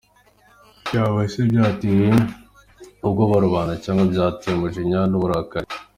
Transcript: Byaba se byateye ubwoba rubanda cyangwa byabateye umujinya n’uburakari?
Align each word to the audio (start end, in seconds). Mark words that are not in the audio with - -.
Byaba 0.85 1.21
se 1.31 1.41
byateye 1.49 2.09
ubwoba 3.05 3.35
rubanda 3.45 3.73
cyangwa 3.83 4.03
byabateye 4.11 4.53
umujinya 4.55 4.99
n’uburakari? 5.09 5.67